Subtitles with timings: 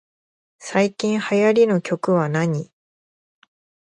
[0.57, 2.71] 最近流行りの曲はなに